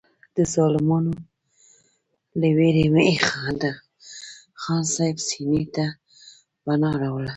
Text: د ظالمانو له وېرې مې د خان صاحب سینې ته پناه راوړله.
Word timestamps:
د 0.35 0.37
ظالمانو 0.53 1.13
له 2.39 2.47
وېرې 2.57 2.85
مې 2.93 3.09
د 3.61 3.63
خان 4.61 4.83
صاحب 4.93 5.17
سینې 5.27 5.63
ته 5.75 5.85
پناه 6.63 6.95
راوړله. 7.01 7.29